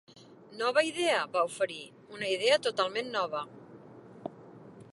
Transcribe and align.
"Nova 0.59 0.81
idea", 0.91 1.17
va 1.35 1.43
oferir, 1.49 1.77
"una 2.19 2.29
idea 2.37 2.57
totalment 2.69 3.13
nova". 3.17 3.45